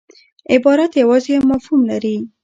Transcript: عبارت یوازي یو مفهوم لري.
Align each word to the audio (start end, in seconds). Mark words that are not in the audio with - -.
عبارت 0.53 0.91
یوازي 1.01 1.29
یو 1.35 1.43
مفهوم 1.51 1.81
لري. 1.91 2.15